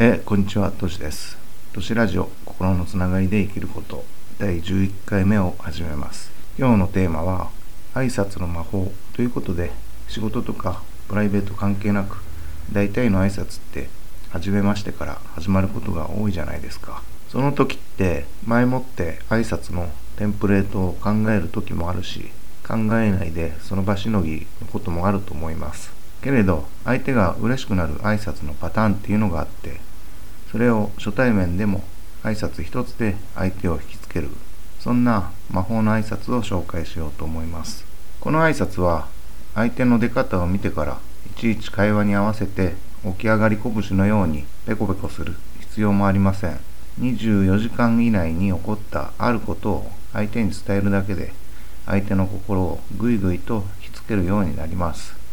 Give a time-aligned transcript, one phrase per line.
[0.00, 0.72] えこんにちは。
[0.72, 1.38] としです。
[1.72, 4.04] としラジオ心のつながりで生きること。
[4.40, 6.32] 第11回目を始めます。
[6.58, 7.52] 今日のテーマは
[7.94, 8.90] 挨拶の魔法。
[9.12, 9.70] ということで
[10.08, 12.24] 仕事とかプライベート関係なく
[12.72, 13.88] 大体の挨拶って
[14.30, 17.04] 初めましてから始まることが多いじゃないですか。
[17.28, 22.32] その時って前もって挨拶のテンプレートを考える時もあるし
[22.66, 26.03] 考えないでその場しのぎのこともあると思います。
[26.24, 29.78] けれど相手が嬉しくなる挨拶のパターンっていうのがあって
[30.50, 31.84] それを初対面でも
[32.22, 34.30] 挨拶一つで相手を引きつける
[34.80, 37.86] そんな魔法の挨拶を紹介しようと思います。
[38.20, 39.08] この挨拶は
[39.54, 42.72] 相手の出方を見てからいちいち会話に合わせて
[43.02, 46.58] 起き上がり拳のようにペコペコする必要もありません。
[47.00, 51.32] 24時間以内に起こったあることを相手に伝えるだけで
[51.84, 55.23] 相手の心をぐいぐいと引きつけるようになります。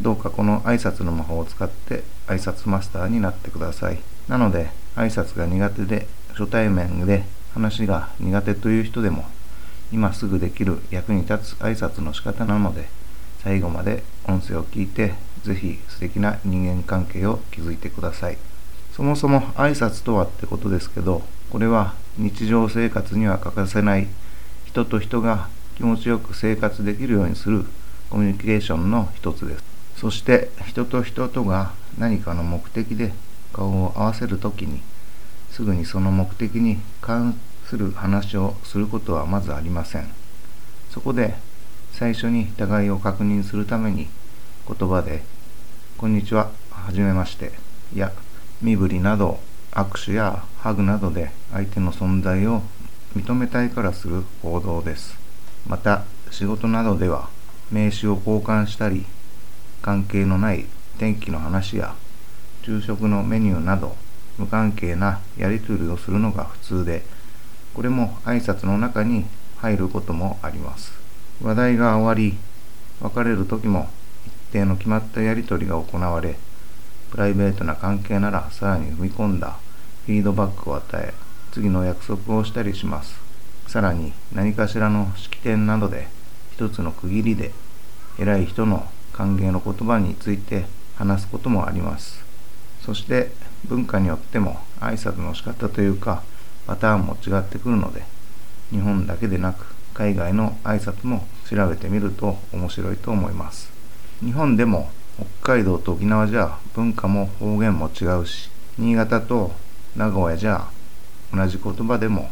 [0.00, 3.98] どうかこの挨拶の魔法を使って挨拶マスターになってください。
[4.28, 9.24] なので、挨拶が苦手で初対面で話が苦手という人でも
[9.92, 12.88] 今すぐできる役に立つ挨拶の仕方なので
[13.42, 18.38] 最後まで音声を聞いてぜひ素敵な人間関係を築いてください。
[18.92, 24.08] そもそも挨拶とはってことですけど、これは日常生活には欠かせない
[24.64, 27.64] 人と人が気持ちよく生活できるようにする
[28.10, 29.75] コミュニケーションの一つです。
[29.96, 33.12] そして人と人とが何かの目的で
[33.52, 34.82] 顔を合わせる時に
[35.50, 40.08] すぐにその目的に関する話をすることはまずありません。
[40.90, 41.34] そこで
[41.92, 44.08] 最初に互いを確認するために
[44.68, 45.24] 言葉で
[45.96, 47.52] 「こんにちは」「はじめまして」
[47.94, 48.12] や
[48.60, 49.40] 身振りなど
[49.72, 52.62] 握手やハグなどで相手の存在を
[53.14, 55.18] 認めたいからする行動です。
[55.66, 57.28] また仕事などでは
[57.70, 59.06] 名刺を交換したり
[59.86, 60.64] 関係のない
[60.98, 61.94] 天気の話や
[62.62, 63.94] 昼食のメニューなど
[64.36, 67.04] 無関係なやり取りをするのが普通で
[67.72, 69.26] これも挨拶の中に
[69.58, 70.92] 入ることもあります。
[71.40, 72.36] 話題が終わり
[73.00, 73.88] 別れる時も
[74.26, 76.34] 一定の決まったやり取りが行われ
[77.12, 79.56] プライベートな関係ならさらに踏み込んだ
[80.04, 81.14] フィードバックを与え
[81.52, 83.14] 次の約束をしたりします。
[83.68, 86.08] さらに何かしらの式典などで
[86.52, 87.52] 一つの区切りで
[88.18, 90.66] 偉い人の歓迎の言葉について
[90.96, 92.24] 話すこともあります。
[92.84, 93.30] そして
[93.64, 96.22] 文化によっても挨拶の仕方というか
[96.66, 98.04] パターンも違ってくるので
[98.70, 103.72] 日本だけでなく海外の挨拶も調べてみると面白いと思います。
[104.20, 104.90] 日本でも
[105.42, 109.52] 北海道と沖縄じゃ文化も方言も違うし新潟と
[109.96, 110.68] 名古屋じゃ
[111.32, 112.30] 同じ言葉でも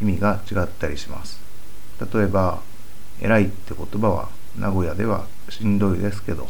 [0.00, 1.40] 意味が違ったりします。
[2.12, 2.60] 例えば
[3.20, 4.28] 「偉い」って言葉は
[4.58, 6.48] 名古屋ではしんどいですけど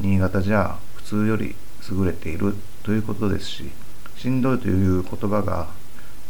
[0.00, 1.54] 新潟じゃ普通より
[1.90, 3.70] 優れているということですし
[4.16, 5.68] しんどいという言葉が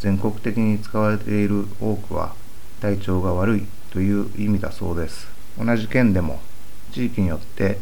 [0.00, 2.34] 全国的に使われている多くは
[2.80, 5.28] 体調が悪いという意味だそうです。
[5.58, 6.40] 同じ県でも
[6.92, 7.78] 地域によって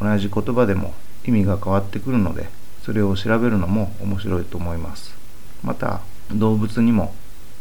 [0.00, 0.92] 同じ言葉でも
[1.24, 2.48] 意味が変わってくるので
[2.82, 5.14] それを調べるのも面白いと思います。
[5.62, 6.00] また
[6.30, 7.14] 動物にも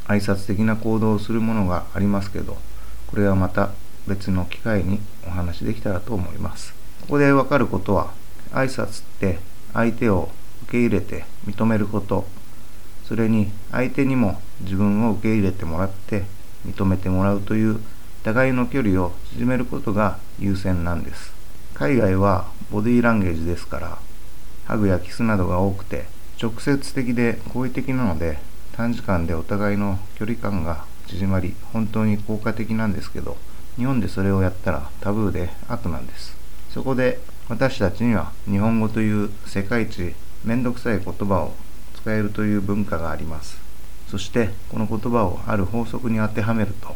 [0.07, 2.57] 挨拶的な行動をするものがありますけど
[3.07, 3.69] これはまた
[4.07, 6.73] 別の機会にお話できたらと思います。
[7.01, 8.13] ここでわかることは、
[8.51, 9.39] 挨拶って
[9.73, 10.29] 相手を
[10.63, 12.25] 受け入れて認めること、
[13.05, 16.23] それに相手にも自分を受け入れてもらって
[16.65, 17.79] 認めてもらうという
[18.23, 21.33] 互いの距離を縮めることが優先なんです。
[21.73, 23.97] 海外はボディーランゲージですから、
[24.65, 26.05] ハグやキスなどが多くて
[26.41, 28.39] 直接的で好意的なので
[28.73, 33.37] 短時間でお互いの距離感が縮まり本当に効果的なんですけど
[33.77, 36.35] 日本でそれをやったらタブーで悪なんです。
[36.69, 41.53] そこで私たちには日本語という世界一めんどくさい言葉を
[41.95, 43.57] 使えるという文化があります。
[44.07, 46.95] そしてこの言葉をある法則に当てはめると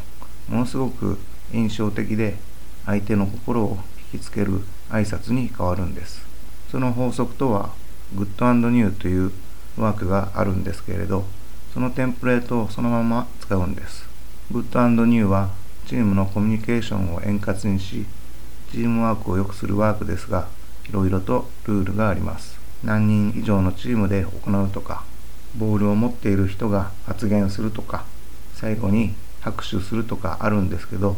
[0.49, 1.17] ものすごく
[1.51, 2.35] 印象的で
[2.85, 3.77] 相手の心を
[4.13, 6.25] 引きつける挨拶に変わるんです。
[6.71, 7.71] その法則とは
[8.15, 9.31] Good New という
[9.77, 11.25] ワークがあるんですけれど
[11.73, 14.07] そのテンプレートをそのまま使うんです。
[14.51, 15.49] Good New は
[15.87, 18.05] チームのコミュニケーションを円滑にし、
[18.71, 20.49] チームワークを良くするワークですが、
[20.89, 22.59] いろいろとルールがあります。
[22.83, 25.05] 何人以上のチームで行うとか、
[25.55, 28.03] ボールを持っている人が発言するとか、
[28.53, 31.15] 最後に拍手するとかあるんですけど、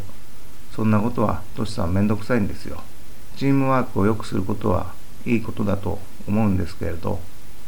[0.76, 2.84] そんなことはトシさんめんどくさいんですよ。
[3.38, 4.94] チームワークを良くすることは
[5.26, 7.20] いいことだと思うんですけれど、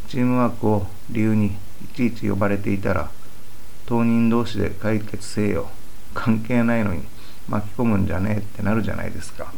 [0.07, 1.47] チームワークを理由に
[1.83, 3.09] いちいち呼ばれていたら、
[3.87, 5.71] 当人同士で解決せよ
[6.13, 7.03] 関係ないのに
[7.47, 9.53] 巻き込むんじゃねえってなるじゃないですか。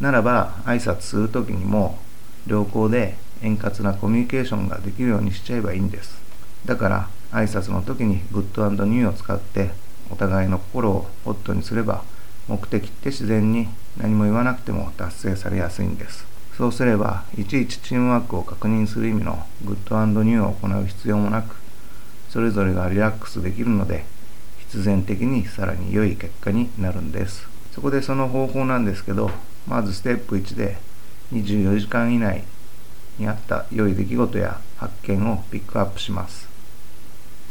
[0.00, 1.98] ならば挨拶する時にも
[2.46, 6.20] 良好で円滑なコミュニケーションができるようにしちゃえばいいんです
[6.64, 9.70] だから挨拶の時にグッドニューを使って
[10.10, 12.02] お互いの心をホットにすれば
[12.48, 16.26] 目的って自然に何も言わなくても達成されやすいんです
[16.56, 21.56] そうすればいちいちチームワークを確認する意味のグッドニューを行う必要もなく
[22.28, 24.04] それぞれがリラックスできるので
[24.74, 27.46] 必然的にさらに良い結果になるんです。
[27.70, 29.30] そこでその方法なんですけど
[29.68, 30.76] まずステップ1で
[31.32, 32.42] 24時間以内
[33.16, 36.48] にあった良い出来事や発見をピックアップします。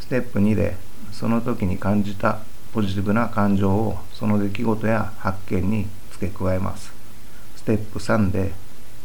[0.00, 0.76] ステップ2で
[1.12, 2.40] その時に感じた
[2.74, 6.92] ポジティブな感情をその出来事や発見に付け加えます。
[7.56, 8.52] ステップ3で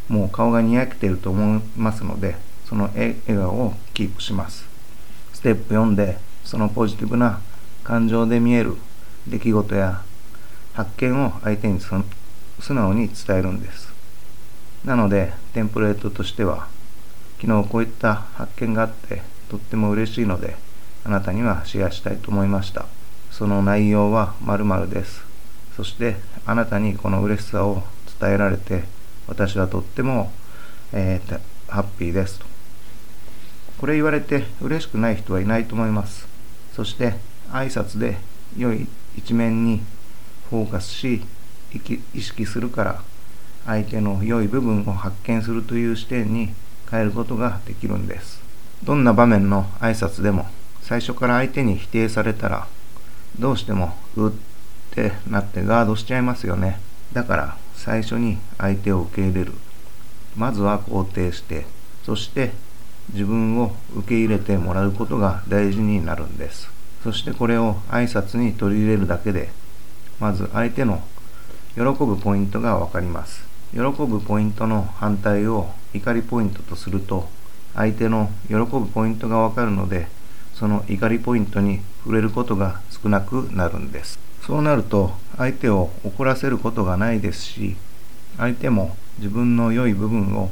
[0.10, 4.66] もう顔がにやけていると思いますのでその笑顔をキープします。
[5.32, 7.40] ステップ4でそのポジティブな
[7.90, 8.76] 感情で見える
[9.28, 10.04] 出来事や
[10.74, 11.96] 発見を相手に素
[12.76, 13.92] 直に伝えるんです。
[14.86, 16.68] なのでテンプレートとしては
[17.42, 20.56] 昨日こういった発見があってとっても嬉しいので
[21.04, 22.86] あなたにはシェアしたいと思いました。
[23.32, 25.24] その内容は〇〇です。
[25.76, 27.82] そしてあなたにこの嬉しさを
[28.22, 28.84] 伝えられて
[29.26, 30.32] 私はとっても、
[30.94, 32.46] えー、ハッピーですと。
[33.80, 36.28] これ言われて嬉しくない人はいないと思います。
[36.76, 37.16] そして
[37.52, 38.18] 挨拶で
[38.58, 39.82] 良い一面に
[40.50, 41.24] フォーカスし
[42.14, 43.02] 意識するから
[43.66, 46.54] 相手の良い部分を発見するという視点に
[46.90, 48.42] 変えることができるんです。
[48.84, 50.48] どんな場面の挨拶でも
[50.82, 52.68] 最初から相手に否定されたら
[53.38, 54.32] どうしてもうっ
[54.92, 56.80] てなってガードしちゃいますよね。
[57.14, 59.54] だから最初に相手を受け入れる。
[60.36, 61.66] まずは肯定して
[62.04, 62.52] そして
[63.14, 66.79] 自分を受け入れてもらうことが大事になるんです。
[67.04, 69.50] そしてこれを挨拶に取り入れるだけで
[70.20, 71.02] まず相手の
[71.76, 73.48] 喜ぶポイントが分かります。
[73.72, 77.30] 喜ぶポイントの反対を怒りポイントとすると
[77.76, 80.08] 相手の喜ぶポイントが分かるので
[80.56, 84.20] その怒りポイントに触れることが少なくなるんです。
[84.42, 87.76] そうなると相手を怒らせることがないですし
[88.38, 90.50] 相手も自分の良い部分を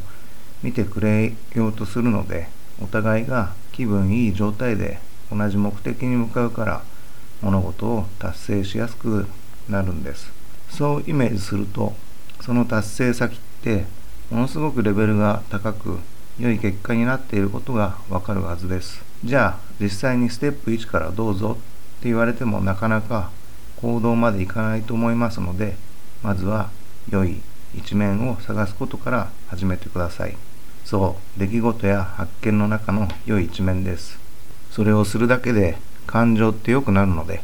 [0.61, 2.47] 見てくれようとするので
[2.79, 4.99] お互いが気分いい状態で
[5.31, 6.81] 同じ目的に向かうから
[7.41, 9.27] 物事を達成しやすく
[9.69, 10.31] なるんです。
[10.69, 11.93] そうイメージすると
[12.41, 13.85] その達成先って
[14.29, 15.99] ものすごくレベルが高く
[16.39, 19.03] 良い結果になっていることがわかるはずです。
[19.23, 23.31] じゃあ実際にステップ1からどうぞって言われてもなかなか
[23.81, 25.75] 行動までいかないと思いますので
[26.21, 26.69] まずは
[27.09, 27.41] 良い
[27.75, 30.37] 一面を探すことから始めてください。
[30.85, 34.19] そう出来事や発見の中の良い一面です。
[34.71, 37.43] それをするだけで感情って良くなるので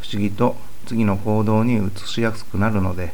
[0.00, 0.56] 不思議と
[0.86, 3.12] 次の行動に移しやすくなるので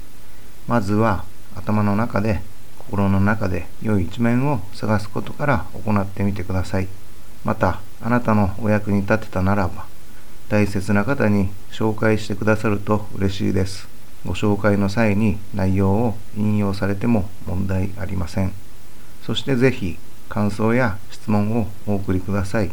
[0.67, 1.25] まずは
[1.55, 2.41] 頭の中で
[2.79, 6.89] 心の中で良い一面を探すことから行ってみてください。
[7.45, 9.87] またあなたのお役に立てたならば
[10.49, 13.89] 大切な方に紹介してくださると嬉しいです。
[14.27, 18.53] ご紹介の際に内容を引用されても問題ありません。
[19.23, 19.97] そしてぜひ
[20.29, 22.71] 感想や質問をお送りください。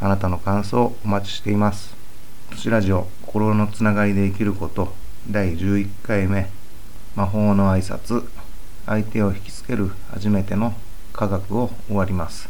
[0.00, 1.94] あなたの感想をお待ちしています。
[2.50, 4.94] 都市ラジオ心のつながりで生きること。
[5.28, 6.48] 第11回目。
[7.16, 8.28] 魔法の挨拶。
[8.86, 10.72] 相手を引きつける初めての
[11.12, 12.48] 科学を終わります。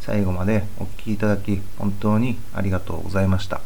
[0.00, 3.60] 最後までお聴きいただき本当にありがとうございました。